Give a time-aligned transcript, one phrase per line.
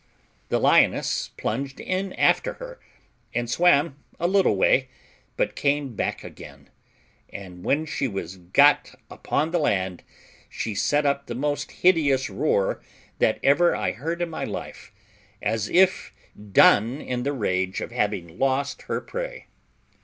[0.49, 2.79] The lioness plunged in after her,
[3.35, 4.89] and swam a little way,
[5.37, 6.71] but came back again;
[7.31, 10.01] and when she was got upon the land
[10.49, 12.81] she set up the most hideous roar
[13.19, 14.91] that ever I heard in my life,
[15.39, 16.11] as if
[16.51, 19.45] done in the rage of having lost her prey.